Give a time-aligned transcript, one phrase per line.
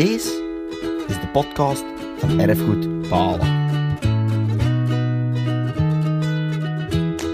[0.00, 0.42] Deze
[1.08, 1.84] is de podcast
[2.18, 3.68] van Erfgoed Balen.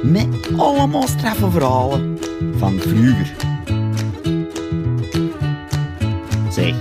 [0.02, 2.18] Met allemaal straffe verhalen
[2.56, 3.34] van vroeger.
[6.50, 6.74] Zeg,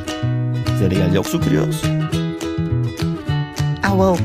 [0.78, 1.82] zijn jullie ook zo curieus?
[3.82, 4.18] Ah wel,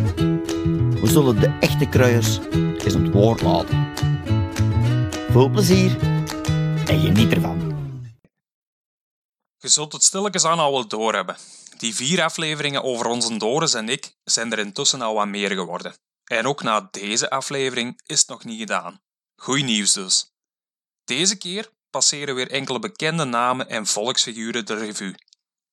[1.01, 2.39] we zullen de echte kruiers
[2.85, 3.87] eens aan het woord laten.
[5.31, 5.97] Veel plezier
[6.87, 7.60] en geniet ervan.
[9.63, 11.37] Je zult het stilletjes aan al wel doorhebben.
[11.77, 15.95] Die vier afleveringen over onze Doris en ik zijn er intussen al wat meer geworden.
[16.25, 19.01] En ook na deze aflevering is het nog niet gedaan.
[19.37, 20.33] Goed nieuws dus.
[21.05, 25.15] Deze keer passeren weer enkele bekende namen en volksfiguren de revue.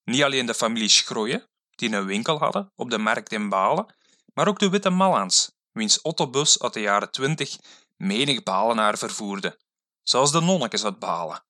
[0.04, 3.96] Niet alleen de familie Schroeien, die een winkel hadden op de markt in Balen,
[4.34, 7.58] maar ook de Witte Mallans, wiens autobus uit de jaren 20
[7.96, 9.60] menig Balenaar vervoerde,
[10.04, 11.46] zoals de nonnekes uit Balen.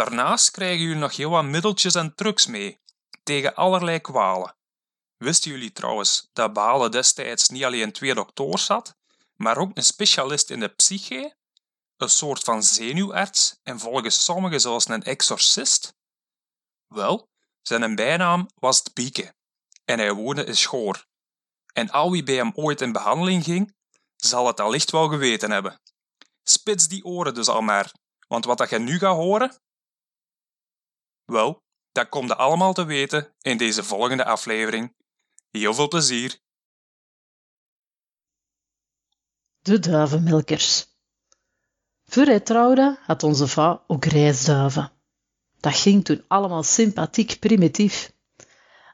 [0.00, 2.80] Daarnaast krijgen jullie nog heel wat middeltjes en trucs mee,
[3.22, 4.56] tegen allerlei kwalen.
[5.16, 8.96] Wisten jullie trouwens dat Balen destijds niet alleen twee dokters had,
[9.36, 11.36] maar ook een specialist in de psyche,
[11.96, 15.94] een soort van zenuwarts en volgens sommigen zelfs een exorcist?
[16.86, 17.28] Wel,
[17.62, 19.34] zijn bijnaam was het Bieke
[19.84, 21.06] en hij woonde in Schoor.
[21.72, 23.74] En al wie bij hem ooit in behandeling ging,
[24.16, 25.80] zal het allicht wel geweten hebben.
[26.42, 27.92] Spits die oren dus al maar,
[28.28, 29.60] want wat dat je nu gaat horen,
[31.30, 34.94] wel, dat komt allemaal te weten in deze volgende aflevering.
[35.50, 36.38] Heel veel plezier!
[39.62, 40.86] De duivenmelkers.
[42.04, 44.92] Voor hij trouwde had onze vrouw ook reisduiven.
[45.60, 48.12] Dat ging toen allemaal sympathiek primitief.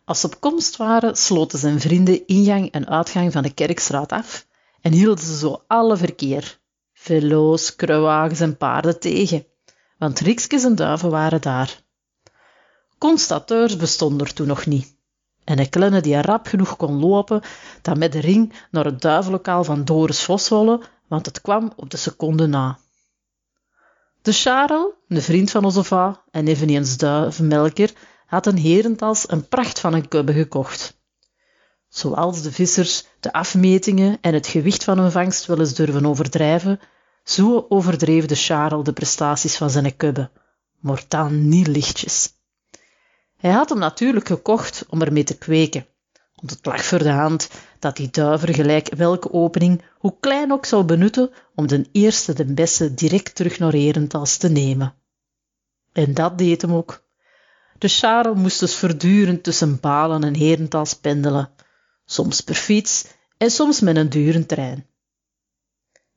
[0.05, 4.47] Als ze op komst waren, sloten zijn vrienden ingang en uitgang van de kerkstraat af
[4.81, 6.61] en hielden ze zo alle verkeer,
[6.93, 9.47] velo's, kruiwagens en paarden tegen,
[9.99, 11.86] want rikskes en duiven waren daar.
[13.07, 14.97] Constateurs bestonden er toen nog niet.
[15.45, 17.43] En een kleine die rap genoeg kon lopen,
[17.83, 21.97] dan met de ring naar het duivenlokaal van Doris Voswolle, want het kwam op de
[21.97, 22.79] seconde na.
[24.23, 27.93] De Charel, een vriend van onze vrouw en eveneens duivenmelker,
[28.27, 30.99] had een herentals een pracht van een kubbe gekocht.
[31.89, 36.81] Zoals de vissers de afmetingen en het gewicht van hun vangst wel eens durven overdrijven,
[37.25, 40.31] zo overdreef de Charel de prestaties van zijn kubbe,
[40.81, 42.35] maar dan niet lichtjes.
[43.47, 45.87] Hij had hem natuurlijk gekocht om ermee te kweken,
[46.35, 50.65] want het lag voor de hand dat die duiver gelijk welke opening, hoe klein ook,
[50.65, 54.95] zou benutten om de eerste de beste direct terug naar Herentals te nemen.
[55.93, 57.05] En dat deed hem ook.
[57.79, 61.51] De Charel moest dus voortdurend tussen Balen en Herentals pendelen,
[62.05, 63.07] soms per fiets
[63.37, 64.87] en soms met een dure trein.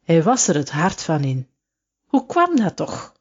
[0.04, 1.48] Hij was er het hart van in.
[2.06, 3.14] Hoe kwam dat toch?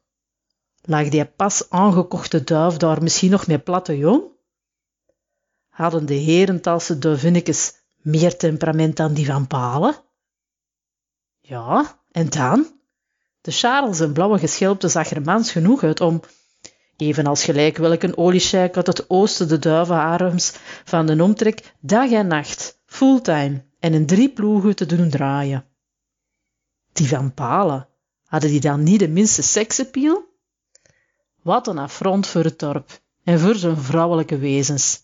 [0.81, 4.23] Lag die pas aangekochte duif daar misschien nog met platte jong?
[5.69, 9.95] Hadden de herentalse duivinnetjes meer temperament dan die van Palen?
[11.39, 12.67] Ja, en dan?
[13.41, 16.21] De Charles en blauwe geschelpte zag er mans genoeg uit om,
[16.97, 20.53] evenals gelijk welke oliesjeik uit het oosten de duivenharems
[20.83, 25.65] van de omtrek, dag en nacht, fulltime en in drie ploegen te doen draaien.
[26.93, 27.87] Die van Palen,
[28.25, 30.28] hadden die dan niet de minste seksappeal?
[31.49, 35.01] Wat een affront voor het dorp en voor zijn vrouwelijke wezens.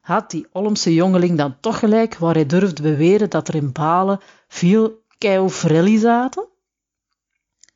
[0.00, 4.20] Had die Olmse jongeling dan toch gelijk waar hij durfde beweren dat er in Balen
[4.48, 6.48] veel keufrelli zaten?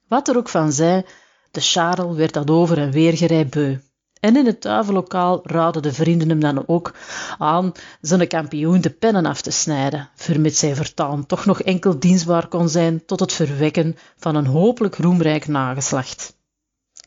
[0.08, 1.06] Wat er ook van zij,
[1.50, 3.78] de Charel werd dat over en weer gerijbeu.
[4.20, 6.94] En in het duivenlokaal raadden de vrienden hem dan ook
[7.38, 12.48] aan zijn kampioen de pennen af te snijden, vermits hij vertaan toch nog enkel dienstbaar
[12.48, 16.38] kon zijn tot het verwekken van een hopelijk roemrijk nageslacht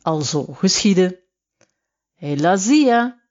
[0.03, 1.24] alzo geschiedde.
[2.14, 3.22] Helazia!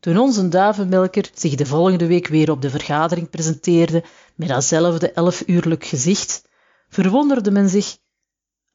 [0.00, 5.84] Toen onze duivenmelker zich de volgende week weer op de vergadering presenteerde met datzelfde elfuurlijk
[5.84, 6.48] gezicht,
[6.88, 7.98] verwonderde men zich.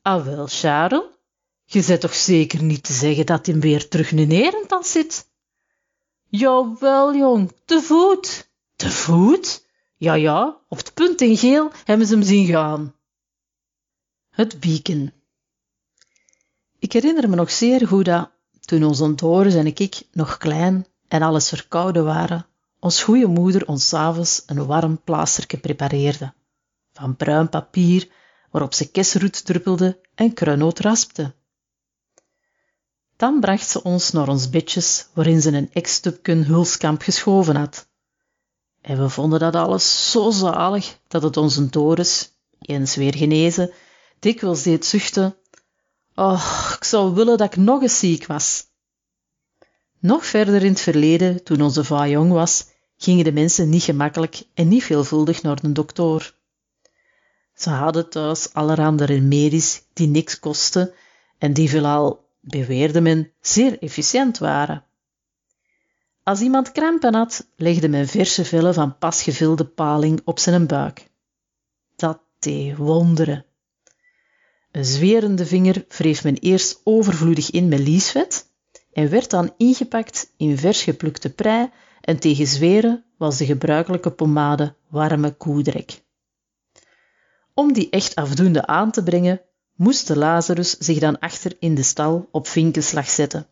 [0.01, 1.03] Ah wel, Charles,
[1.65, 5.29] je zet toch zeker niet te zeggen dat hij weer terug in Erental zit?
[6.29, 8.49] Jawel, jong, te voet.
[8.75, 9.65] Te voet?
[9.97, 12.95] Ja, ja, op het punt in geel hebben ze hem zien gaan.
[14.29, 15.20] Het bieken.
[16.81, 18.29] Ik herinner me nog zeer goed dat,
[18.59, 22.45] toen onze Doris en ik nog klein en alles verkouden waren,
[22.79, 26.33] ons goede moeder ons s'avonds een warm plaasterke prepareerde,
[26.93, 28.09] van bruin papier
[28.51, 31.33] waarop ze kesroet druppelde en kruinoot raspte.
[33.15, 37.87] Dan bracht ze ons naar ons bedjes waarin ze een ekstupken hulskamp geschoven had.
[38.81, 43.71] En we vonden dat alles zo zalig dat het onze Doris, eens weer genezen,
[44.19, 45.35] dikwijls deed zuchten
[46.21, 48.65] Oh, ik zou willen dat ik nog eens ziek was.
[49.99, 52.65] Nog verder in het verleden, toen onze vrouw jong was,
[52.97, 56.35] gingen de mensen niet gemakkelijk en niet veelvuldig naar de dokter.
[57.53, 60.93] Ze hadden thuis allerhande remedies die niks kostten
[61.37, 64.83] en die veelal, beweerde men, zeer efficiënt waren.
[66.23, 71.09] Als iemand krampen had, legde men verse vellen van pas gevulde paling op zijn buik.
[71.95, 73.45] Dat deed wonderen.
[74.71, 78.49] Een zwerende vinger wreef men eerst overvloedig in met liesvet
[78.93, 81.71] en werd dan ingepakt in vers geplukte prei
[82.01, 86.01] en tegen zweren was de gebruikelijke pomade warme koedrek.
[87.53, 89.41] Om die echt afdoende aan te brengen,
[89.75, 93.47] moest de Lazarus zich dan achter in de stal op vinkenslag zetten.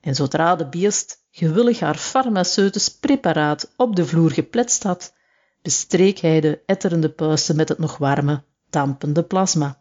[0.00, 5.14] En zodra de beest gewillig haar farmaceutisch preparaat op de vloer gepletst had,
[5.62, 9.79] bestreek hij de etterende puisten met het nog warme, dampende plasma.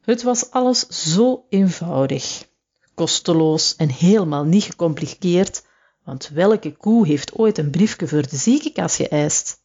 [0.00, 2.48] Het was alles zo eenvoudig,
[2.94, 5.64] kosteloos en helemaal niet gecompliceerd,
[6.04, 9.62] want welke koe heeft ooit een briefje voor de ziekenkas geëist?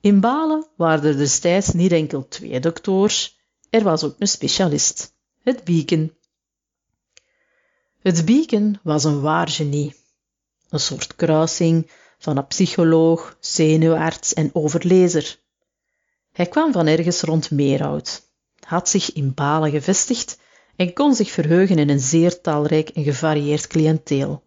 [0.00, 3.38] In Balen waren er destijds niet enkel twee dokters,
[3.70, 6.16] er was ook een specialist, het Bieken.
[7.98, 9.94] Het Bieken was een waar genie,
[10.68, 15.38] een soort kruising van een psycholoog, zenuwarts en overlezer.
[16.32, 18.25] Hij kwam van ergens rond Meerhout,
[18.66, 20.38] had zich in Balen gevestigd
[20.76, 24.42] en kon zich verheugen in een zeer talrijk en gevarieerd cliënteel.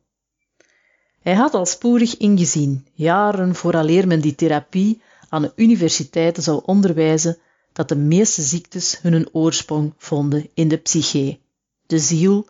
[1.19, 7.37] Hij had al spoedig ingezien, jaren vooraleer men die therapie aan de universiteiten zou onderwijzen,
[7.73, 11.39] dat de meeste ziektes hun oorsprong vonden in de psyche,
[11.85, 12.47] de ziel,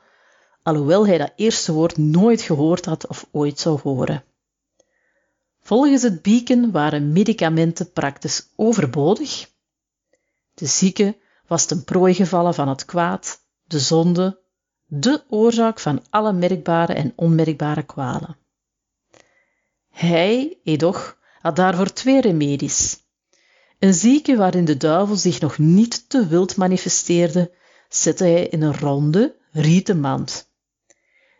[0.64, 4.24] alhoewel hij dat eerste woord nooit gehoord had of ooit zou horen.
[5.62, 9.50] Volgens het Beacon waren medicamenten praktisch overbodig.
[10.54, 11.18] De zieke
[11.50, 14.40] was ten prooi gevallen van het kwaad, de zonde,
[14.86, 18.38] de oorzaak van alle merkbare en onmerkbare kwalen.
[19.90, 22.98] Hij, edoch, had daarvoor twee remedies.
[23.80, 27.52] Een zieke waarin de duivel zich nog niet te wild manifesteerde,
[27.90, 30.50] zette hij in een ronde, rieten mand.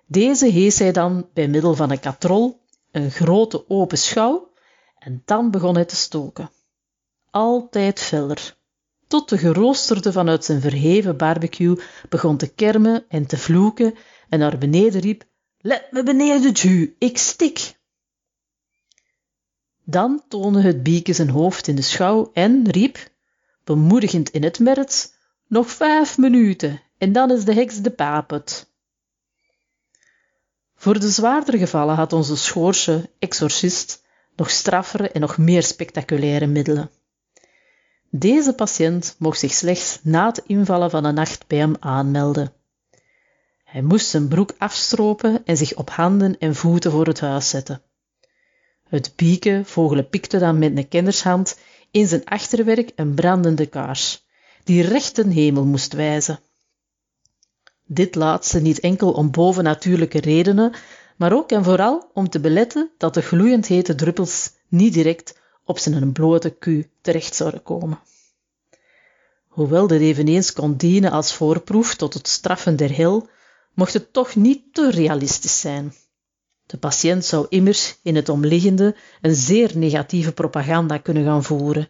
[0.06, 4.52] Deze hees hij dan bij middel van een katrol, een grote open schouw,
[5.00, 6.52] en dan begon hij te stoken.
[7.30, 8.58] Altijd feller,
[9.10, 11.80] tot de geroosterde vanuit zijn verheven barbecue
[12.10, 13.96] begon te kermen en te vloeken
[14.30, 15.24] en naar beneden riep,
[15.62, 17.80] Let me beneden, ju, ik stik.
[19.84, 23.10] Dan toonde het bieke zijn hoofd in de schouw en riep,
[23.64, 25.14] bemoedigend in het merts,
[25.48, 28.72] nog vijf minuten en dan is de heks de papet.
[30.76, 34.04] Voor de zwaardere gevallen had onze schoorse exorcist
[34.36, 36.90] nog straffere en nog meer spectaculaire middelen.
[38.12, 42.54] Deze patiënt mocht zich slechts na het invallen van de nacht bij hem aanmelden.
[43.64, 47.82] Hij moest zijn broek afstropen en zich op handen en voeten voor het huis zetten.
[48.88, 51.60] Het bieken vogelenpikte dan met een kennershand
[51.92, 54.26] in zijn achterwerk een brandende kaars,
[54.64, 56.40] die recht ten hemel moest wijzen.
[57.86, 60.74] Dit laatste niet enkel om bovennatuurlijke redenen,
[61.16, 65.40] maar ook en vooral om te beletten dat de gloeiend hete druppels niet direct
[65.70, 68.00] op zijn blote ku terecht zouden komen.
[69.48, 73.30] Hoewel dit eveneens kon dienen als voorproef tot het straffen der hel,
[73.74, 75.94] mocht het toch niet te realistisch zijn.
[76.66, 81.90] De patiënt zou immers in het omliggende een zeer negatieve propaganda kunnen gaan voeren,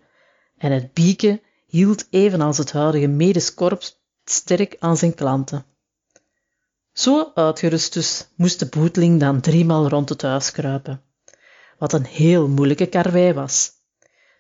[0.57, 5.65] en het bieken hield evenals het huidige medisch korps sterk aan zijn klanten.
[6.93, 11.01] Zo uitgerust dus moest de boeteling dan driemaal rond het huis kruipen,
[11.77, 13.77] wat een heel moeilijke karwei was.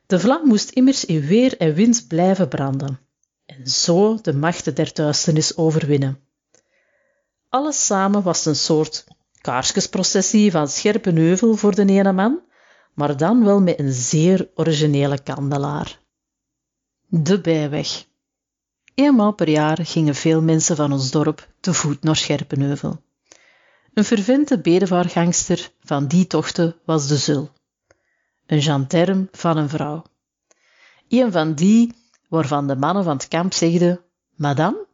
[0.09, 2.99] De vlam moest immers in weer en wind blijven branden,
[3.45, 6.19] en zo de machten der duisternis overwinnen.
[7.49, 9.05] Alles samen was een soort
[9.41, 12.41] kaarsjesprocessie van Scherpenheuvel voor de ene man,
[12.93, 15.99] maar dan wel met een zeer originele kandelaar.
[17.07, 18.05] De Bijweg.
[18.95, 23.01] Eenmaal per jaar gingen veel mensen van ons dorp te voet naar Scherpenheuvel.
[23.93, 27.49] Een vervente bedevaargangster van die tochten was de Zul,
[28.49, 30.03] een gendarme van een vrouw.
[31.07, 31.93] Een van die
[32.29, 33.99] waarvan de mannen van het kamp zegden,
[34.35, 34.87] madame,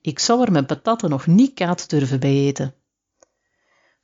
[0.00, 2.74] ik zou er mijn patatten nog niet kaat durven bij eten.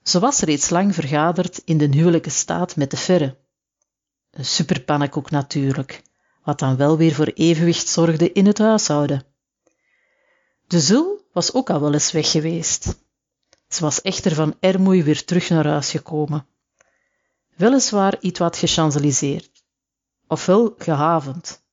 [0.02, 3.36] Ze was reeds lang vergaderd in de huwelijke staat met de ferre.
[4.30, 6.02] Een superpannenkoek natuurlijk,
[6.42, 9.25] wat dan wel weer voor evenwicht zorgde in het huishouden.
[10.66, 12.98] De zul was ook al wel eens weg geweest.
[13.68, 16.46] Ze was echter van Ermoei weer terug naar huis gekomen.
[17.56, 19.64] Weliswaar iets wat gechanzeliseerd,
[20.26, 21.64] ofwel gehavend.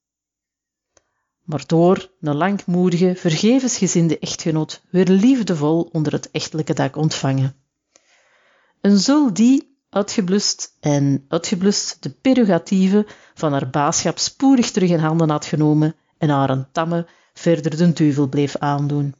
[1.43, 7.55] maar door een langmoedige, vergevensgezinde echtgenoot weer liefdevol onder het echtelijke dak ontvangen.
[8.81, 15.29] Een zul die, uitgeblust en uitgeblust, de prerogatieven van haar baaschap spoedig terug in handen
[15.29, 19.15] had genomen en haar een tamme verder den duivel bleef aandoen.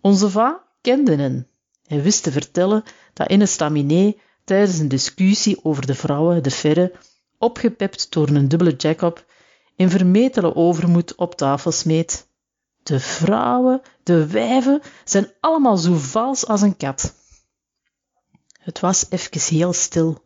[0.00, 1.48] Onze va kende hen.
[1.86, 4.14] Hij wist te vertellen dat in een staminé
[4.50, 6.92] tijdens een discussie over de vrouwen de verre,
[7.38, 9.24] opgepept door een dubbele Jacob,
[9.76, 12.28] in vermetele overmoed op tafel smeet.
[12.82, 17.14] De vrouwen, de wijven, zijn allemaal zo vals als een kat.
[18.60, 20.24] Het was even heel stil.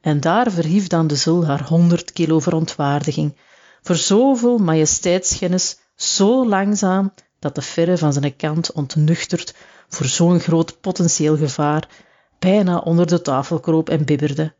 [0.00, 3.36] En daar verhief dan de zul haar honderd kilo verontwaardiging,
[3.82, 9.54] voor zoveel majesteitsschennis, zo langzaam, dat de verre van zijn kant ontnuchterd
[9.88, 12.07] voor zo'n groot potentieel gevaar,
[12.38, 14.54] bijna onder de tafel kroop en bibberde.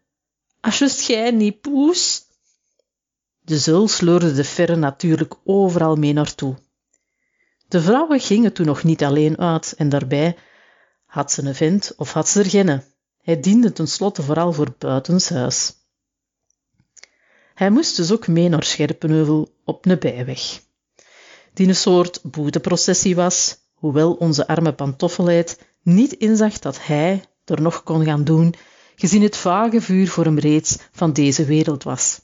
[0.61, 2.27] Als gij niet, poes!
[3.41, 6.57] De zul sleurde de verre natuurlijk overal mee naartoe.
[7.69, 10.37] De vrouwen gingen toen nog niet alleen uit en daarbij
[11.07, 12.83] had ze een vent of had ze er geen.
[13.23, 15.75] Hij diende tenslotte vooral voor buitenshuis.
[17.55, 20.61] Hij moest dus ook mee naar Scherpenheuvel op een bijweg.
[21.55, 27.83] Die een soort boeteprocessie was, hoewel onze arme pantoffelheid niet inzag dat hij er nog
[27.83, 28.55] kon gaan doen,
[28.97, 32.21] gezien het vage vuur voor hem reeds van deze wereld was.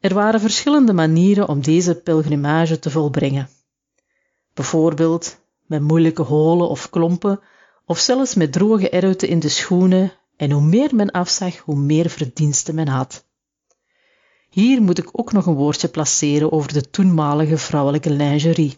[0.00, 3.48] Er waren verschillende manieren om deze pelgrimage te volbrengen.
[4.54, 7.40] Bijvoorbeeld met moeilijke holen of klompen,
[7.84, 12.10] of zelfs met droge eruiten in de schoenen, en hoe meer men afzag, hoe meer
[12.10, 13.24] verdiensten men had.
[14.50, 18.76] Hier moet ik ook nog een woordje placeren over de toenmalige vrouwelijke lingerie.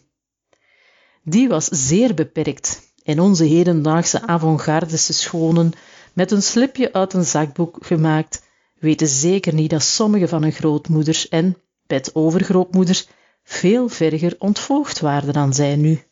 [1.22, 5.72] Die was zeer beperkt en onze hedendaagse avant-gardische schonen,
[6.12, 8.42] met een slipje uit een zakboek gemaakt,
[8.78, 13.08] weten zeker niet dat sommige van hun grootmoeders en pet-overgrootmoeders
[13.42, 16.02] veel verger ontvoogd waren dan zij nu.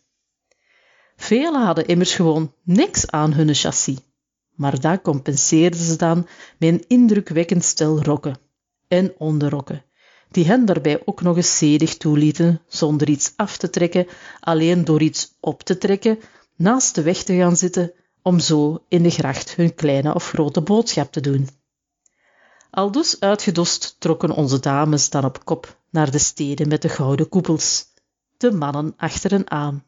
[1.17, 3.99] Velen hadden immers gewoon niks aan hun chassis,
[4.55, 6.27] maar dat compenseerden ze dan
[6.59, 8.39] met een indrukwekkend stel rokken
[8.89, 9.85] en onderrokken,
[10.31, 14.07] die hen daarbij ook nog eens zedig toelieten, zonder iets af te trekken,
[14.41, 16.19] alleen door iets op te trekken,
[16.57, 20.61] naast de weg te gaan zitten, om zo in de gracht hun kleine of grote
[20.61, 21.49] boodschap te doen.
[22.71, 27.85] Aldus uitgedost trokken onze dames dan op kop naar de steden met de gouden koepels,
[28.37, 29.85] de mannen achter hen aan.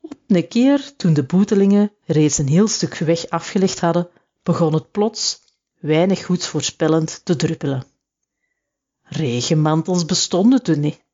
[0.00, 4.08] Op een keer, toen de boetelingen reeds een heel stuk weg afgelegd hadden,
[4.42, 5.40] begon het plots,
[5.78, 7.84] weinig goeds voorspellend, te druppelen.
[9.02, 11.06] Regenmantels bestonden toen niet.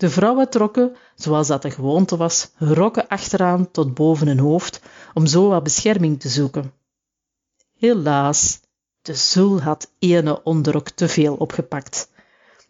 [0.00, 4.80] De vrouwen trokken, zoals dat de gewoonte was, rokken achteraan tot boven hun hoofd,
[5.14, 6.72] om zo wat bescherming te zoeken.
[7.78, 8.60] Helaas,
[9.02, 12.10] de zul had ene onderrok te veel opgepakt,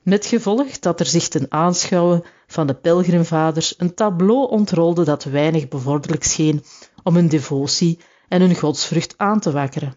[0.03, 5.69] met gevolg dat er zich ten aanschouwen van de pelgrimvaders een tableau ontrolde dat weinig
[5.69, 6.65] bevorderlijk scheen
[7.03, 9.97] om hun devotie en hun godsvrucht aan te wakkeren.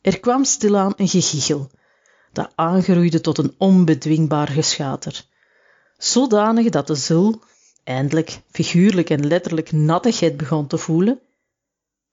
[0.00, 1.70] Er kwam stilaan een gegichel,
[2.32, 5.34] dat aangroeide tot een onbedwingbaar geschater,
[5.98, 7.42] zodanig dat de zul
[7.84, 11.20] eindelijk figuurlijk en letterlijk nattigheid begon te voelen.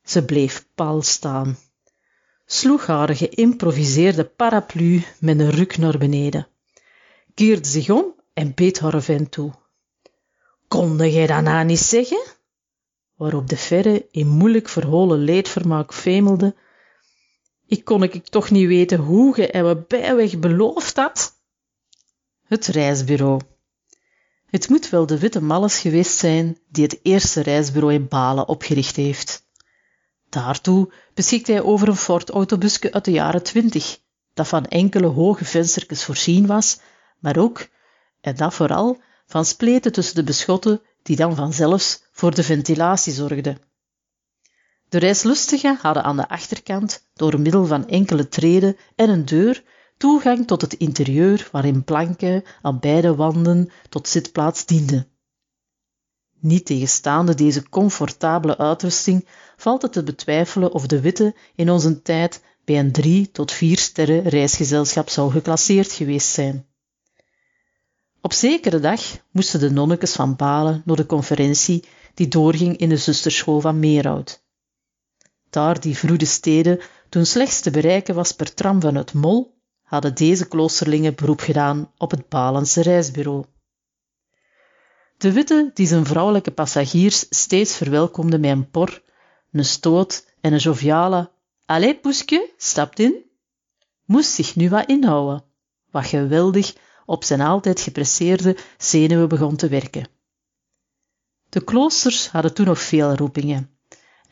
[0.03, 1.57] Ze bleef pal staan,
[2.45, 6.47] sloeg haar geïmproviseerde paraplu met een ruk naar beneden,
[7.33, 9.51] keerde zich om en beet haar vent toe.
[10.67, 12.23] Konde jij dat nou niet zeggen?
[13.15, 16.55] Waarop de verre in moeilijk verholen leedvermaak femelde.
[17.65, 21.33] Ik kon ik toch niet weten hoe ge en we bijweg beloofd had?
[22.43, 23.39] Het reisbureau.
[24.53, 28.95] Het moet wel de witte malles geweest zijn die het eerste reisbureau in Balen opgericht
[28.95, 29.45] heeft.
[30.29, 34.00] Daartoe beschikt hij over een Ford autobusje uit de jaren twintig,
[34.33, 36.79] dat van enkele hoge venstertjes voorzien was,
[37.19, 37.67] maar ook,
[38.22, 43.62] en dat vooral, van spleten tussen de beschotten die dan vanzelfs voor de ventilatie zorgden.
[44.89, 49.63] De reislustigen hadden aan de achterkant, door middel van enkele treden en een deur,
[50.03, 55.07] toegang tot het interieur waarin planken aan beide wanden tot zitplaats dienden.
[56.39, 62.43] Niet tegenstaande deze comfortabele uitrusting valt het te betwijfelen of de witte in onze tijd
[62.65, 66.65] bij een drie tot vier sterren reisgezelschap zou geclasseerd geweest zijn.
[68.22, 71.83] Op zekere dag moesten de nonnekes van Balen naar de conferentie
[72.13, 74.43] die doorging in de zusterschool van Meerhout.
[75.50, 76.79] Daar die vroede steden
[77.10, 79.52] toen slechts te bereiken was per tram vanuit Mol,
[79.93, 83.45] hadden deze kloosterlingen beroep gedaan op het Balense reisbureau.
[85.17, 89.01] De witte, die zijn vrouwelijke passagiers steeds verwelkomde met een por,
[89.51, 91.31] een stoot en een joviale
[91.65, 93.25] Allee, poesje, stapt in,
[94.05, 95.43] moest zich nu wat inhouden,
[95.91, 96.73] wat geweldig
[97.05, 100.07] op zijn altijd gepresseerde zenuwen begon te werken.
[101.50, 103.73] De kloosters hadden toen nog veel roepingen.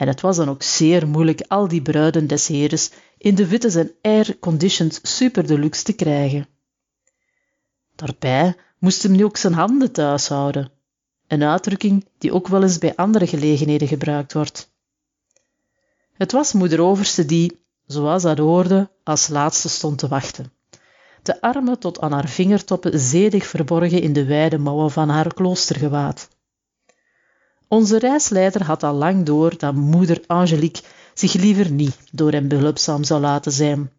[0.02, 3.80] En het was dan ook zeer moeilijk al die bruiden des heres in de witte
[3.80, 6.48] en air-conditioned super deluxe te krijgen.
[7.96, 10.72] Daarbij moest hem nu ook zijn handen thuis houden,
[11.28, 14.72] een uitdrukking die ook wel eens bij andere gelegenheden gebruikt wordt.
[16.14, 20.52] Het was moeder Overste die, zoals dat hoorde, als laatste stond te wachten.
[21.22, 26.30] De armen tot aan haar vingertoppen zedig verborgen in de wijde mouwen van haar kloostergewaad.
[27.72, 30.82] Onze reisleider had al lang door dat moeder Angelique
[31.14, 33.92] zich liever niet door hem behulpzaam zou laten zijn.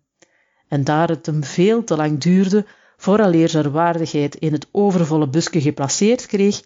[0.69, 5.61] En daar het hem veel te lang duurde vooraleer zijn waardigheid in het overvolle busje
[5.61, 6.63] geplaceerd kreeg,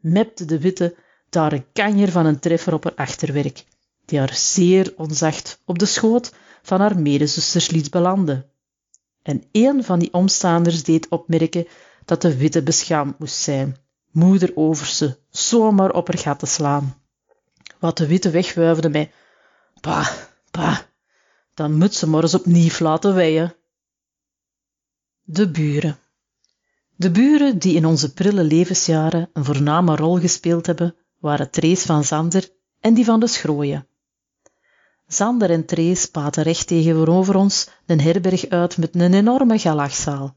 [0.00, 0.96] mepte de witte
[1.28, 3.64] daar een kanjer van een treffer op haar achterwerk,
[4.04, 8.50] die haar zeer onzacht op de schoot van haar medezusters liet belanden.
[9.22, 11.66] En een van die omstaanders deed opmerken
[12.04, 13.76] dat de witte beschaamd moest zijn,
[14.10, 17.02] moeder Overse zomaar op haar gat te slaan.
[17.78, 19.12] Wat de witte wegwuifde mij,
[19.80, 20.10] pa,
[20.50, 20.86] pa,
[21.54, 23.54] dan moet ze maar eens opnieuw laten weien.
[25.22, 25.98] De buren.
[26.96, 32.04] De buren die in onze prille levensjaren een voorname rol gespeeld hebben, waren Trees van
[32.04, 32.48] Zander
[32.80, 33.86] en die van de Schrooien.
[35.06, 40.36] Zander en Trees paten recht tegenover ons een herberg uit met een enorme galachzaal.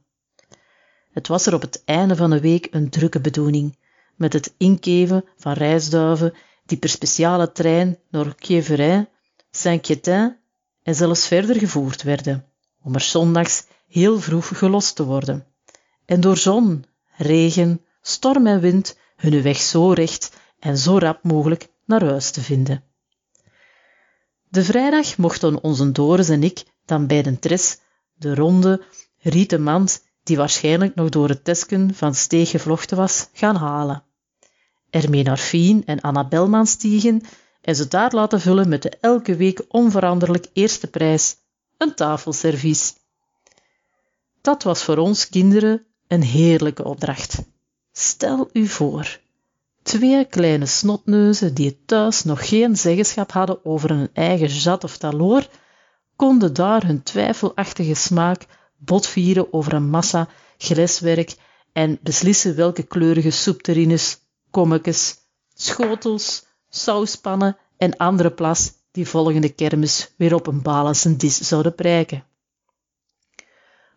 [1.12, 3.78] Het was er op het einde van de week een drukke bedoeling,
[4.16, 6.34] met het inkeven van reisduiven
[6.66, 9.08] die per speciale trein naar Quéverin,
[9.52, 10.38] Saint-Quentin
[10.84, 12.46] en zelfs verder gevoerd werden,
[12.84, 15.46] om er zondags heel vroeg gelost te worden.
[16.06, 16.86] En door zon,
[17.18, 22.42] regen, storm en wind hun weg zo recht en zo rap mogelijk naar huis te
[22.42, 22.84] vinden.
[24.50, 27.80] De vrijdag mochten onze Doris en ik dan bij de tres
[28.14, 28.84] de ronde
[29.18, 34.04] rieten mand, die waarschijnlijk nog door het tesken van steeg gevlochten was, gaan halen.
[34.90, 37.22] Ermee naar Fien en Anna Belman stiegen
[37.62, 41.36] en ze daar laten vullen met de elke week onveranderlijk eerste prijs,
[41.78, 42.94] een tafelservies.
[44.42, 47.44] Dat was voor ons kinderen een heerlijke opdracht.
[47.92, 49.20] Stel u voor,
[49.84, 55.48] twee kleine snotneuzen die thuis nog geen zeggenschap hadden over hun eigen jat of taloor,
[56.16, 58.46] konden daar hun twijfelachtige smaak
[58.86, 61.36] botvieren over een massa greswerk
[61.72, 65.18] en beslissen welke kleurige soepterines, kommekes,
[65.54, 72.24] schotels, sauspannen en andere plas die volgende kermis weer op een balens dis zouden prijken.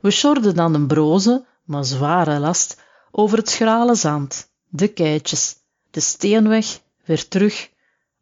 [0.00, 5.56] We sjorden dan een broze, maar zware last over het schrale zand, de keitjes,
[5.90, 7.70] de steenweg, weer terug,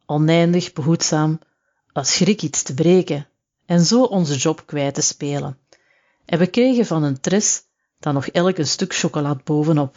[0.06, 1.38] oneindig behoedzaam,
[1.92, 3.28] als schrik iets te breken
[3.66, 5.58] en zo onze job kwijt te spelen.
[6.24, 7.62] En we kregen van een tres
[7.98, 9.96] dan nog elk een stuk chocolade bovenop.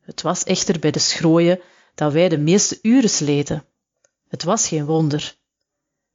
[0.00, 1.60] Het was echter bij de schrooien
[1.94, 3.64] dat wij de meeste uren sleten.
[4.28, 5.36] Het was geen wonder.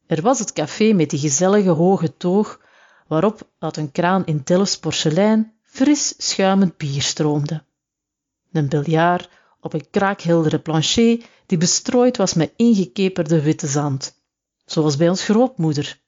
[0.08, 2.62] Er was het café met die gezellige hoge toog
[3.08, 7.64] waarop uit een kraan in Delfts porselein fris schuimend bier stroomde.
[8.52, 14.16] Een biljart op een kraakheldere plancher die bestrooid was met ingekeperde witte zand,
[14.66, 16.00] zoals bij ons grootmoeder.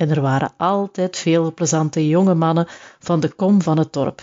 [0.00, 2.66] En er waren altijd veel plezante jonge mannen
[2.98, 4.22] van de kom van het dorp.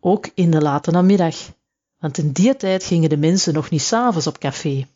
[0.00, 1.36] Ook in de late namiddag,
[1.98, 4.88] want in die tijd gingen de mensen nog niet s'avonds op café.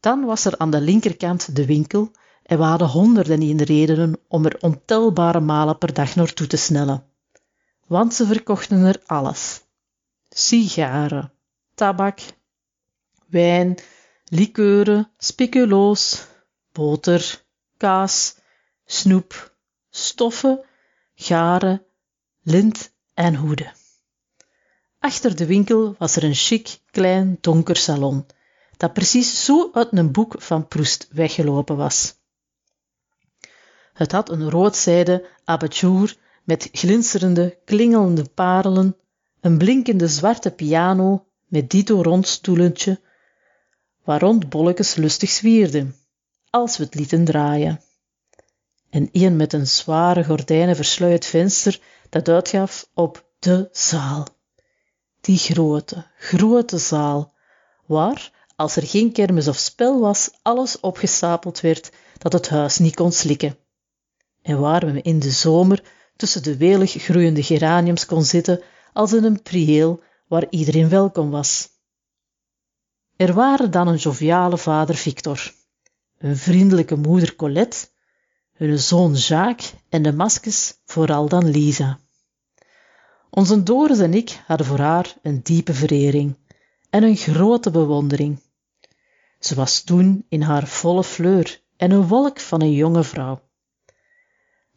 [0.00, 2.10] Dan was er aan de linkerkant de winkel
[2.42, 7.04] en we hadden honderden in redenen om er ontelbare malen per dag naartoe te snellen.
[7.86, 9.62] Want ze verkochten er alles.
[10.28, 11.32] Sigaren,
[11.74, 12.20] tabak,
[13.26, 13.78] wijn,
[14.24, 16.26] likeuren, speculoos,
[16.72, 17.44] boter,
[17.76, 18.36] kaas,
[18.84, 19.54] snoep,
[19.90, 20.64] stoffen,
[21.14, 21.84] garen,
[22.42, 23.72] lint en hoeden.
[24.98, 28.26] Achter de winkel was er een chic, klein, donker salon,
[28.76, 32.14] dat precies zo uit een boek van Proest weggelopen was.
[33.92, 38.96] Het had een roodzijde abattoir met glinsterende, klingelende parelen,
[39.40, 43.00] een blinkende zwarte piano met dito rond stoelentje,
[44.04, 45.94] waar rond bolletjes lustig zwierden,
[46.56, 47.80] als we het lieten draaien.
[48.90, 54.26] En een met een zware gordijnen versluierd venster dat uitgaf op de zaal.
[55.20, 57.32] Die grote, grote zaal,
[57.86, 62.94] waar, als er geen kermis of spel was, alles opgestapeld werd dat het huis niet
[62.94, 63.58] kon slikken
[64.42, 65.82] en waar we in de zomer
[66.16, 71.68] tussen de welig groeiende geraniums kon zitten als in een prieel waar iedereen welkom was.
[73.16, 75.52] Er waren dan een joviale vader Victor,
[76.18, 77.86] een vriendelijke moeder Colette,
[78.52, 81.98] hun zoon Jacques en de maskes, vooral dan Lisa.
[83.30, 86.36] Onze Doris en ik hadden voor haar een diepe verering
[86.90, 88.40] en een grote bewondering.
[89.38, 93.40] Ze was toen in haar volle fleur en een wolk van een jonge vrouw.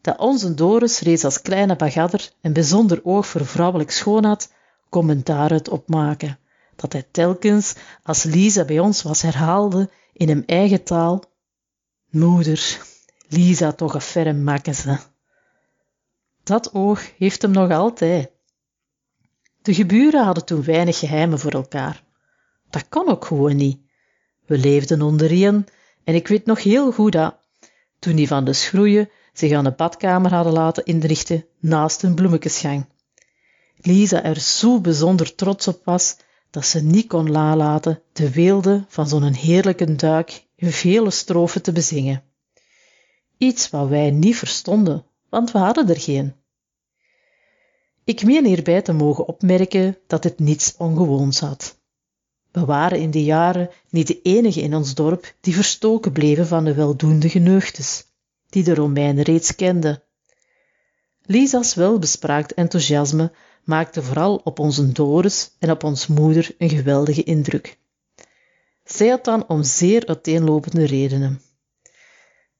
[0.00, 4.52] Dat onze Doris reeds als kleine bagadder een bijzonder oog voor vrouwelijk schoon had,
[4.88, 6.38] kon men daaruit opmaken,
[6.76, 11.22] dat hij telkens, als Lisa bij ons was, herhaalde in hem eigen taal,
[12.10, 12.78] Moeder,
[13.28, 14.98] Lisa toch een ferm maken ze.
[16.42, 18.30] Dat oog heeft hem nog altijd.
[19.62, 22.04] De geburen hadden toen weinig geheimen voor elkaar.
[22.70, 23.80] Dat kon ook gewoon niet.
[24.46, 25.66] We leefden onder één
[26.04, 27.36] en ik weet nog heel goed dat,
[27.98, 32.86] toen die van de schroeien zich aan de badkamer hadden laten inrichten naast een bloemekesgang.
[33.76, 36.16] Lisa er zo bijzonder trots op was
[36.50, 42.22] dat ze niet kon nalaten de weelde van zo'n heerlijke duik vele strofen te bezingen.
[43.38, 46.34] Iets wat wij niet verstonden, want we hadden er geen.
[48.04, 51.78] Ik meen hierbij te mogen opmerken dat het niets ongewoons had.
[52.50, 56.64] We waren in die jaren niet de enige in ons dorp die verstoken bleven van
[56.64, 58.04] de weldoende geneugtes,
[58.48, 60.02] die de Romeinen reeds kenden.
[61.22, 63.32] Lisa's welbespraakt enthousiasme
[63.64, 67.79] maakte vooral op onze Doris en op ons moeder een geweldige indruk.
[68.94, 71.42] Zij had dan om zeer uiteenlopende redenen.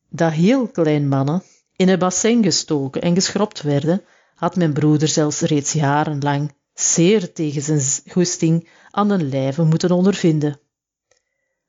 [0.09, 1.43] Dat heel klein mannen
[1.77, 7.63] in een bassin gestoken en geschropt werden, had mijn broeder zelfs reeds jarenlang zeer tegen
[7.63, 10.61] zijn goesting aan den lijve moeten ondervinden.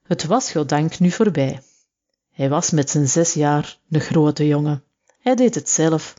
[0.03, 1.61] Het was goddank nu voorbij.
[2.31, 4.83] Hij was met zijn zes jaar een grote jongen.
[5.19, 6.13] Hij deed het zelf.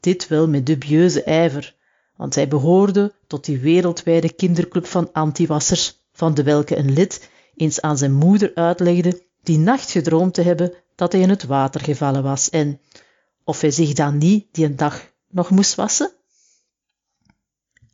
[0.00, 1.76] Dit wel met dubieuze ijver,
[2.16, 7.80] want hij behoorde tot die wereldwijde kinderclub van antiwassers, van de welke een lid eens
[7.80, 12.22] aan zijn moeder uitlegde die nacht gedroomd te hebben dat hij in het water gevallen
[12.22, 12.80] was en
[13.44, 16.12] of hij zich dan niet die een dag nog moest wassen?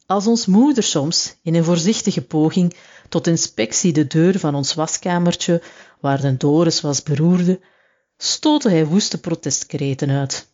[0.06, 2.74] Als ons moeder soms, in een voorzichtige poging
[3.08, 5.62] tot inspectie de deur van ons waskamertje,
[6.00, 7.60] waar de Doris was, beroerde,
[8.16, 10.52] stootte hij woeste protestkreten uit.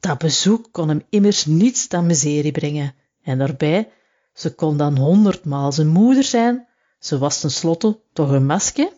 [0.00, 3.92] Dat bezoek kon hem immers niets dan miserie brengen, en daarbij,
[4.34, 6.68] ze kon dan honderdmaal zijn moeder zijn,
[7.02, 8.92] ze was tenslotte toch een maske?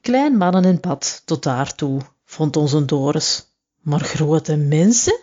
[0.00, 3.46] Klein mannen in bad, tot daartoe, vond onze Doris,
[3.80, 5.20] maar grote mensen?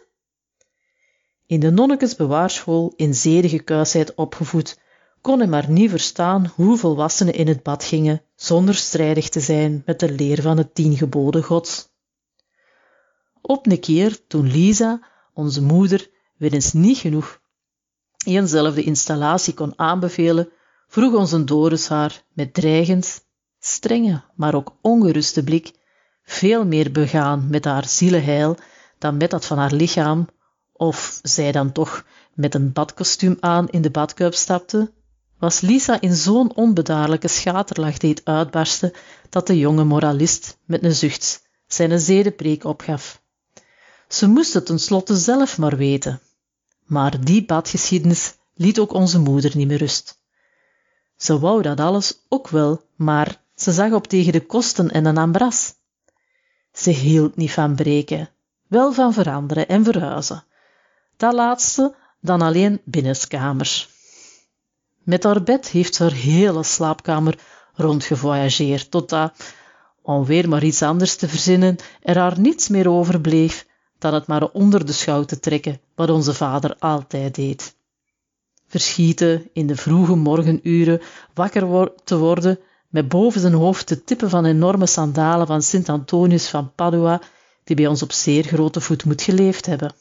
[1.46, 4.80] In de nonnekesbewaarschool in zedige kuisheid opgevoed,
[5.22, 9.82] kon hij maar niet verstaan hoe volwassenen in het bad gingen zonder strijdig te zijn
[9.86, 11.90] met de leer van het tien geboden gods.
[13.42, 17.42] Op een keer, toen Lisa, onze moeder, weer eens niet genoeg
[18.26, 20.52] eenzelfde installatie kon aanbevelen,
[20.94, 23.26] vroeg onze Doris haar met dreigend,
[23.60, 25.72] strenge, maar ook ongeruste blik,
[26.24, 28.58] veel meer begaan met haar zielenheil
[28.98, 30.28] dan met dat van haar lichaam,
[30.72, 34.92] of zij dan toch met een badkostuum aan in de badkuip stapte,
[35.40, 38.92] was Lisa in zo'n onbedaarlijke schaterlach deed uitbarsten
[39.30, 43.22] dat de jonge moralist met een zucht zijn zedenpreek opgaf.
[44.08, 46.22] Ze moest het tenslotte zelf maar weten.
[46.84, 50.22] Maar die badgeschiedenis liet ook onze moeder niet meer rust.
[51.18, 55.18] Ze wou dat alles ook wel, maar ze zag op tegen de kosten en een
[55.18, 55.74] ambras.
[56.74, 58.30] Ze hield niet van breken,
[58.68, 60.44] wel van veranderen en verhuizen.
[61.18, 63.90] Dat laatste dan alleen binnenskamers.
[65.04, 67.40] Met haar bed heeft ze haar hele slaapkamer
[67.74, 69.54] rondgevoyageerd, totdat,
[70.02, 73.66] om weer maar iets anders te verzinnen, er haar niets meer overbleef
[74.00, 77.76] dan het maar onder de schouw te trekken, wat onze vader altijd deed.
[78.74, 81.02] Verschieten in de vroege morgenuren
[81.34, 82.60] wakker te worden,
[82.90, 87.22] met boven zijn hoofd de tippen van enorme sandalen van Sint Antonius van Padua,
[87.64, 89.94] die bij ons op zeer grote voet moet geleefd hebben.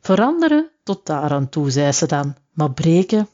[0.00, 3.28] Veranderen tot daaraan toe, zei ze dan, maar breken.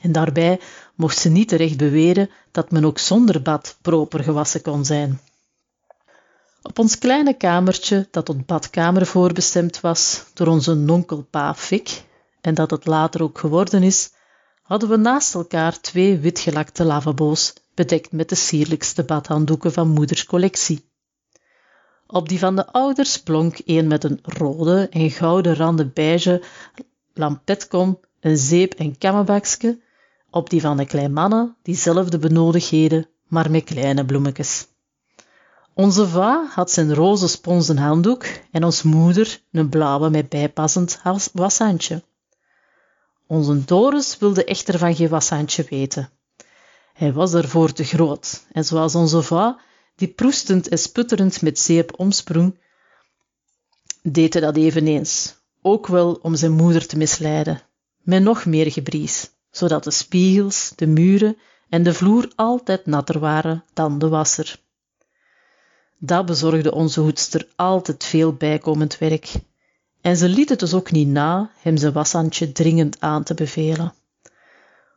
[0.00, 0.60] En daarbij
[0.94, 5.20] mocht ze niet terecht beweren dat men ook zonder bad proper gewassen kon zijn.
[6.62, 12.10] Op ons kleine kamertje, dat tot badkamer voorbestemd was door onze nonkel Pa Fik,
[12.42, 14.12] en dat het later ook geworden is,
[14.62, 20.90] hadden we naast elkaar twee witgelakte lavabo's, bedekt met de sierlijkste badhanddoeken van moeders collectie.
[22.06, 26.42] Op die van de ouders blonk een met een rode en gouden randen beige
[27.14, 29.80] lampetkom, een zeep en kammenbakske,
[30.30, 34.66] op die van de kleinmannen diezelfde benodigdheden, maar met kleine bloemetjes.
[35.74, 41.00] Onze va had zijn roze sponsen handdoek en ons moeder een blauwe met bijpassend
[41.32, 42.02] washandje.
[43.32, 46.10] Onze Doris wilde echter van geen weten.
[46.92, 49.60] Hij was daarvoor te groot en zoals onze va,
[49.96, 52.58] die proestend en sputterend met zeep omsprong,
[54.02, 57.62] deed hij dat eveneens, ook wel om zijn moeder te misleiden,
[58.02, 61.36] met nog meer gebries, zodat de spiegels, de muren
[61.68, 64.60] en de vloer altijd natter waren dan de wasser.
[65.98, 69.32] Dat bezorgde onze hoedster altijd veel bijkomend werk,
[70.02, 73.94] en ze liet het dus ook niet na hem zijn washandje dringend aan te bevelen.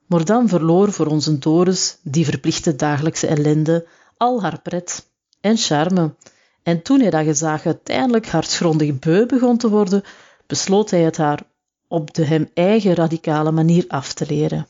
[0.06, 3.88] Maar dan verloor voor onze Doris die verplichte dagelijkse ellende
[4.18, 5.08] al haar pret
[5.42, 6.16] en charme,
[6.64, 10.04] en toen hij dat gezag uiteindelijk hartgrondig beu begon te worden,
[10.48, 11.44] besloot hij het haar
[11.88, 14.68] op de hem eigen radicale manier af te leren.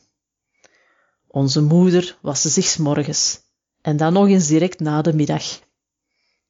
[1.28, 3.41] Onze moeder waste zich morgens
[3.82, 5.60] en dan nog eens direct na de middag.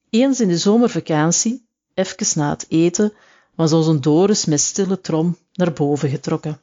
[0.10, 3.14] Eens in de zomervakantie, even na het eten,
[3.56, 6.60] was onze Doris met stille trom naar boven getrokken.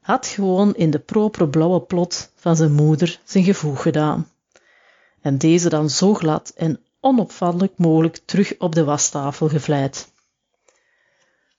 [0.00, 4.28] Had gewoon in de propere blauwe plot van zijn moeder zijn gevoeg gedaan.
[5.20, 10.10] En deze dan zo glad en onopvallelijk mogelijk terug op de wastafel gevleid.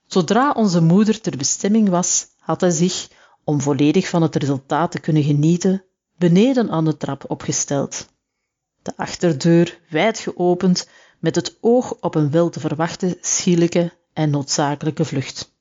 [0.06, 3.08] Zodra onze moeder ter bestemming was, had hij zich,
[3.44, 5.84] om volledig van het resultaat te kunnen genieten,
[6.18, 8.06] beneden aan de trap opgesteld.
[8.82, 15.04] De achterdeur wijd geopend, met het oog op een wel te verwachten schielijke en noodzakelijke
[15.04, 15.52] vlucht.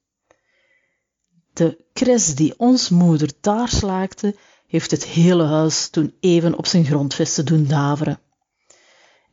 [1.53, 4.35] De kres die ons moeder daar slaakte,
[4.67, 8.19] heeft het hele huis toen even op zijn grondvesten doen daveren.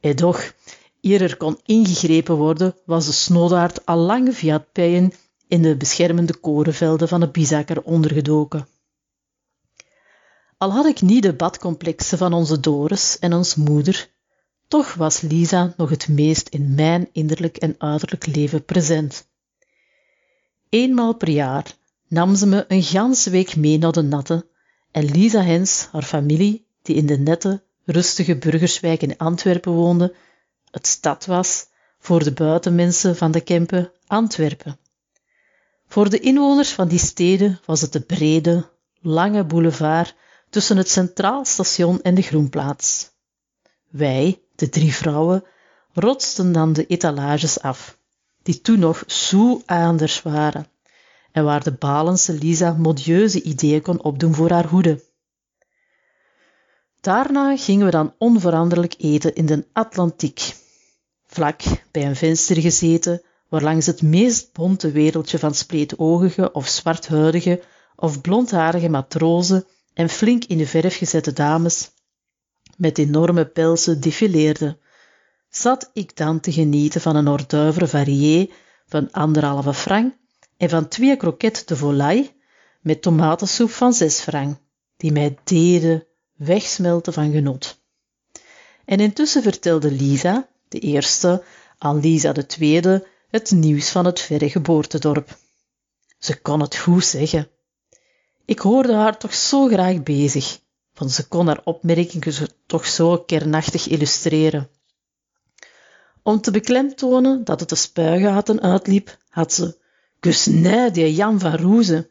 [0.01, 0.53] En doch,
[1.01, 5.13] eer er kon ingegrepen worden, was de snoodaard al lang via het pijen
[5.49, 8.69] in de beschermende korenvelden van de Bizakker ondergedoken.
[10.57, 14.11] Al had ik niet de badcomplexen van onze Doris en ons moeder,
[14.71, 19.29] toch was Lisa nog het meest in mijn innerlijk en uiterlijk leven present.
[20.69, 21.77] Eenmaal per jaar
[22.09, 24.47] nam ze me een ganse week mee naar de natte
[24.91, 30.15] en Lisa Hens, haar familie, die in de nette, rustige burgerswijk in Antwerpen woonde,
[30.71, 31.67] het stad was,
[31.99, 34.79] voor de buitenmensen van de Kempen, Antwerpen.
[35.87, 38.69] Voor de inwoners van die steden was het de brede,
[39.01, 40.15] lange boulevard
[40.51, 43.11] tussen het Centraal Station en de Groenplaats.
[43.89, 45.45] Wij, de drie vrouwen,
[45.93, 47.99] rotsten dan de etalages af,
[48.43, 50.67] die toen nog zo anders waren,
[51.33, 55.05] en waar de Balense Lisa modieuze ideeën kon opdoen voor haar hoede.
[57.01, 60.57] Daarna gingen we dan onveranderlijk eten in de Atlantiek,
[61.27, 67.63] vlak bij een venster gezeten, waarlangs het meest bonte wereldje van spleetoogige of zwarthuidige
[67.97, 71.91] of blondharige matrozen en flink in de verf gezette dames
[72.81, 74.79] met enorme pelsen défileerde,
[75.49, 78.51] zat ik dan te genieten van een hors varié
[78.87, 80.15] van anderhalve frank
[80.57, 82.31] en van twee kroketten de volaille
[82.81, 84.59] met tomatensoep van zes frank,
[84.97, 87.81] die mij deden wegsmelten van genot.
[88.85, 91.43] En intussen vertelde Lisa, de eerste,
[91.79, 95.37] aan Lisa de tweede, het nieuws van het verre geboortedorp.
[96.19, 97.49] Ze kon het goed zeggen.
[98.45, 100.61] Ik hoorde haar toch zo graag bezig,
[101.01, 104.69] want ze kon haar opmerkingen toch zo kernachtig illustreren.
[106.23, 109.79] Om te beklemtonen dat het de spuigaten uitliep, had ze
[110.19, 112.11] kus nee, die Jan van Roeze.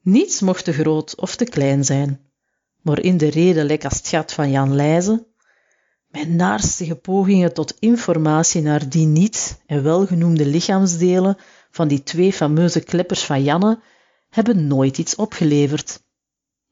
[0.00, 2.20] Niets mocht te groot of te klein zijn,
[2.82, 5.26] maar in de reden lek als het gat van Jan Leijzen,
[6.06, 11.36] mijn naarstige pogingen tot informatie naar die niet en welgenoemde lichaamsdelen
[11.70, 13.80] van die twee fameuze kleppers van Janne
[14.30, 16.02] hebben nooit iets opgeleverd.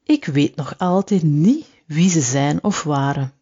[0.03, 3.33] Ik weet nog altijd niet wie ze zijn of waren.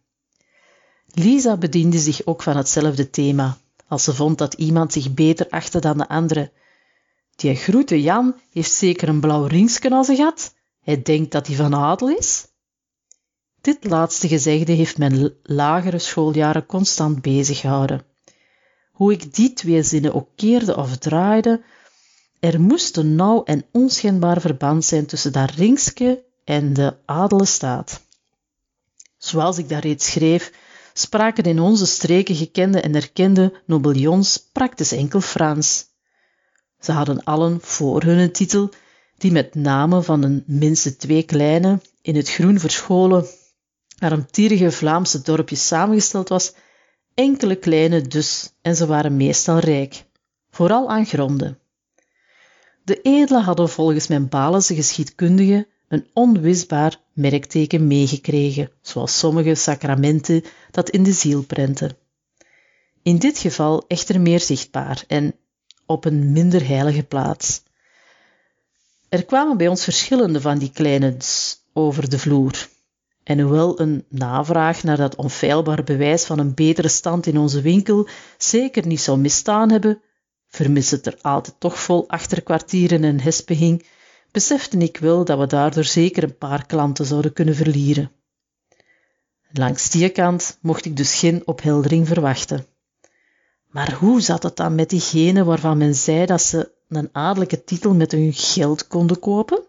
[1.06, 5.80] Lisa bediende zich ook van hetzelfde thema, als ze vond dat iemand zich beter achtte
[5.80, 6.52] dan de andere.
[7.36, 10.54] Die groete Jan heeft zeker een blauw ringsken als hij gat.
[10.80, 12.46] Hij denkt dat hij van adel is.
[13.60, 18.04] Dit laatste gezegde heeft mijn lagere schooljaren constant bezig gehouden.
[18.92, 21.62] Hoe ik die twee zinnen ook keerde of draaide,
[22.40, 28.00] er moest een nauw en onschendbaar verband zijn tussen dat ringske en de adele staat.
[29.16, 30.52] Zoals ik daar reeds schreef,
[30.92, 35.84] spraken in onze streken gekende en erkende nobelions praktisch enkel Frans.
[36.80, 38.70] Ze hadden allen voor hun titel,
[39.18, 43.26] die met name van een minste twee kleine, in het groen verscholen,
[43.98, 46.52] armtierige Vlaamse dorpjes samengesteld was,
[47.14, 50.04] enkele kleine dus, en ze waren meestal rijk,
[50.50, 51.58] vooral aan gronden.
[52.84, 60.90] De edelen hadden volgens mijn Balense geschiedkundige een onwisbaar merkteken meegekregen, zoals sommige sacramenten dat
[60.90, 61.96] in de ziel prenten.
[63.02, 65.34] In dit geval echter meer zichtbaar en
[65.86, 67.62] op een minder heilige plaats.
[69.08, 71.16] Er kwamen bij ons verschillende van die kleine
[71.72, 72.68] over de vloer.
[73.22, 78.08] En hoewel een navraag naar dat onfeilbaar bewijs van een betere stand in onze winkel
[78.38, 80.00] zeker niet zou misstaan hebben,
[80.48, 83.84] vermis het er altijd toch vol achterkwartieren en hespen hing,
[84.32, 88.10] besefte ik wel dat we daardoor zeker een paar klanten zouden kunnen verlieren.
[89.52, 92.66] Langs die kant mocht ik dus geen opheldering verwachten.
[93.66, 97.94] Maar hoe zat het dan met diegenen waarvan men zei dat ze een adellijke titel
[97.94, 99.62] met hun geld konden kopen?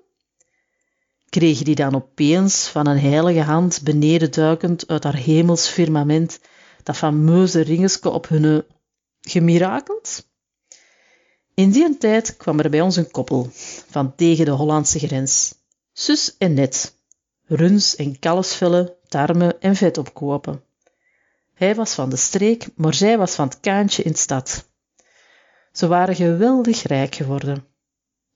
[1.29, 6.39] Kregen die dan opeens van een heilige hand beneden duikend uit haar hemels firmament
[6.83, 8.63] dat fameuze ringeske op hun
[9.21, 10.27] gemirakeld?
[11.55, 13.49] In die tijd kwam er bij ons een koppel
[13.89, 15.55] van tegen de Hollandse grens.
[15.91, 16.97] Sus en net,
[17.45, 20.63] runs en kalfsvellen, tarmen en vet opkopen.
[21.53, 24.69] Hij was van de streek, maar zij was van het kaantje in de stad.
[25.71, 27.65] Ze waren geweldig rijk geworden.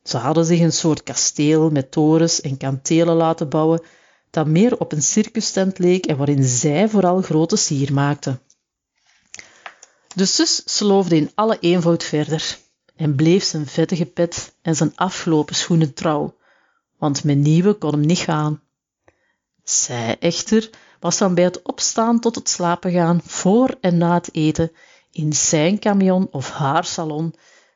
[0.03, 3.83] Ze hadden zich een soort kasteel met torens en kantelen laten bouwen
[4.29, 8.41] dat meer op een circustent leek en waarin zij vooral grote sier maakten.
[10.15, 12.57] De zus sloofde in alle eenvoud verder
[12.97, 16.35] en bleef zijn vettige pet en zijn afgelopen schoenen trouw,
[16.97, 18.61] want met nieuwe kon hem niet gaan.
[19.63, 24.29] Zij echter was dan bij het opstaan tot het slapen gaan, voor en na het
[24.33, 24.71] eten,
[25.11, 27.33] in zijn camion of haar salon,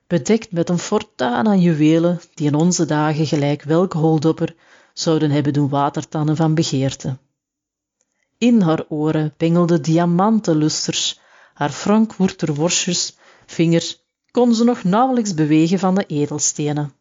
[0.07, 4.55] bedekt met een fortuin aan juwelen die in onze dagen gelijk welke holdopper
[4.93, 7.17] zouden hebben doen watertannen van begeerte.
[8.38, 11.19] In haar oren pengelden diamantenlusters,
[11.53, 14.00] haar Frankfurter worstjes, vingers
[14.32, 16.94] kon ze nog nauwelijks bewegen van de edelstenen.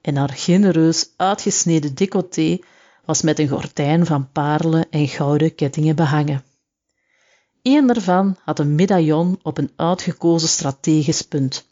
[0.00, 2.58] En haar genereus uitgesneden decolleté
[3.04, 6.44] was met een gordijn van parelen en gouden kettingen behangen.
[7.62, 11.66] Een daarvan had een medaillon op een uitgekozen strategisch punt,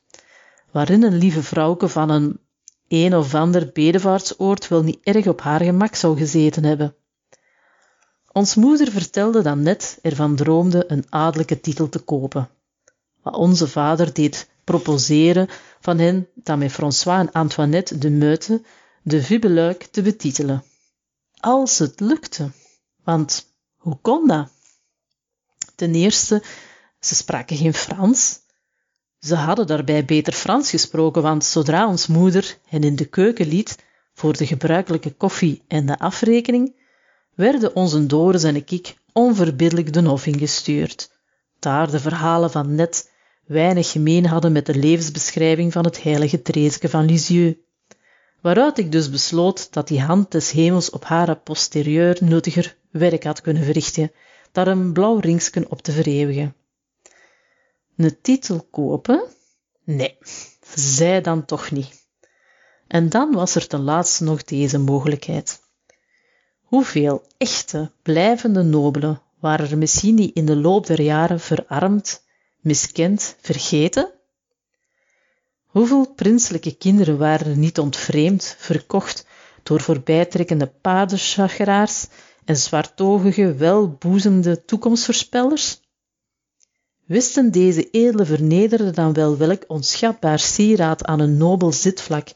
[0.70, 2.40] waarin een lieve vrouwke van een
[2.90, 6.94] een of ander bedevaartsoord wel niet erg op haar gemak zou gezeten hebben.
[8.32, 12.48] Ons moeder vertelde dan net ervan droomde een adellijke titel te kopen.
[13.22, 15.48] Wat onze vader deed proposeren
[15.80, 18.62] van hen dan met François en Antoinette de Meute
[19.02, 20.64] de Vibeluik te betitelen.
[21.40, 22.50] Als het lukte.
[23.04, 24.48] Want hoe kon dat?
[25.74, 26.42] Ten eerste,
[27.00, 28.38] ze spraken geen Frans.
[29.18, 33.78] Ze hadden daarbij beter Frans gesproken, want zodra ons moeder hen in de keuken liet
[34.14, 36.74] voor de gebruikelijke koffie en de afrekening,
[37.34, 41.10] werden onze Doris en ik onverbiddelijk de hof ingestuurd,
[41.58, 43.10] daar de verhalen van net
[43.50, 47.58] weinig gemeen hadden met de levensbeschrijving van het heilige Treeske van Lisieux,
[48.40, 53.40] waaruit ik dus besloot dat die hand des hemels op haar posterieur nuttiger werk had
[53.40, 54.12] kunnen verrichten,
[54.52, 56.54] daar een blauw ringsken op te vereeuwigen.
[57.96, 59.22] Een titel kopen?
[59.84, 60.18] Nee,
[60.74, 62.06] zij dan toch niet.
[62.86, 65.60] En dan was er ten laatste nog deze mogelijkheid.
[66.60, 72.28] Hoeveel echte, blijvende nobelen waren er misschien niet in de loop der jaren verarmd
[72.60, 74.12] miskend, vergeten?
[75.64, 79.26] Hoeveel prinselijke kinderen waren er niet ontvreemd, verkocht
[79.62, 82.06] door voorbijtrekkende paardenchageraars
[82.44, 85.80] en zwartogige, welboezemde toekomstvoorspellers?
[87.04, 92.28] Wisten deze edele vernederden dan wel welk onschatbaar sieraad aan een nobel zitvlak,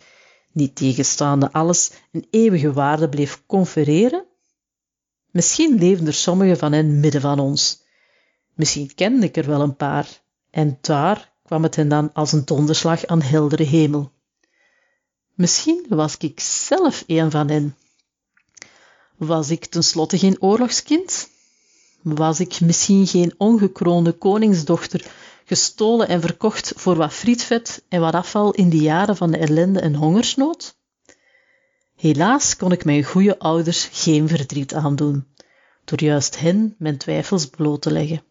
[0.53, 4.25] niet tegenstaande alles, een eeuwige waarde bleef confereren?
[5.31, 7.84] Misschien leefden er sommigen van hen midden van ons,
[8.55, 12.45] Misschien kende ik er wel een paar, en daar kwam het hen dan als een
[12.45, 14.13] donderslag aan heldere hemel.
[15.35, 17.77] Misschien was ik zelf een van hen.
[19.17, 21.29] Was ik tenslotte geen oorlogskind?
[22.03, 25.07] Was ik misschien geen ongekroonde koningsdochter,
[25.45, 29.81] gestolen en verkocht voor wat frietvet en wat afval in de jaren van de ellende
[29.81, 30.77] en hongersnood?
[31.97, 35.27] Helaas kon ik mijn goede ouders geen verdriet aandoen,
[35.85, 38.23] door juist hen mijn twijfels bloot te leggen.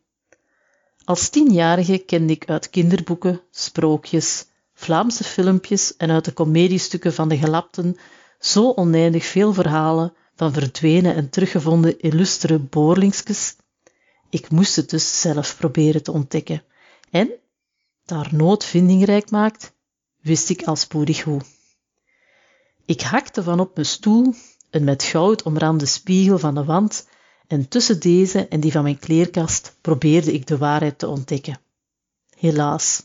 [1.05, 7.37] Als tienjarige kende ik uit kinderboeken, sprookjes, Vlaamse filmpjes en uit de comediestukken van de
[7.37, 7.97] gelapten
[8.39, 13.55] zo oneindig veel verhalen van verdwenen en teruggevonden illustere boorlingskes.
[14.29, 16.63] Ik moest het dus zelf proberen te ontdekken.
[17.09, 17.31] En,
[18.05, 19.73] daar nood vindingrijk maakt,
[20.21, 21.41] wist ik al spoedig hoe.
[22.85, 24.33] Ik hakte van op mijn stoel
[24.69, 27.07] een met goud omrande spiegel van de wand
[27.53, 31.59] en tussen deze en die van mijn kleerkast probeerde ik de waarheid te ontdekken.
[32.37, 33.03] Helaas,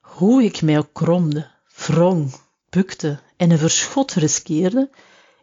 [0.00, 2.34] hoe ik mij ook kromde, wrong,
[2.70, 4.90] bukte en een verschot riskeerde,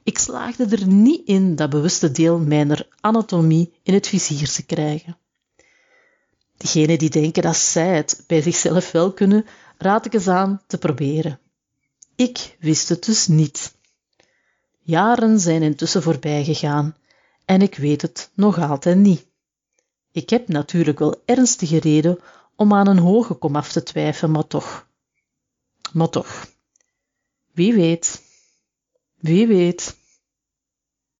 [0.03, 5.17] ik slaagde er niet in dat bewuste deel mijner anatomie in het vizier te krijgen.
[6.57, 9.45] Degenen die denken dat zij het bij zichzelf wel kunnen,
[9.77, 11.39] raad ik eens aan te proberen.
[12.15, 13.75] Ik wist het dus niet.
[14.79, 16.95] Jaren zijn intussen voorbij gegaan
[17.45, 19.25] en ik weet het nog altijd niet.
[20.11, 22.19] Ik heb natuurlijk wel ernstige reden
[22.55, 24.87] om aan een hoge komaf te twijfelen, maar toch.
[25.93, 26.47] Maar toch.
[27.51, 28.21] Wie weet.
[29.15, 29.97] Wie weet.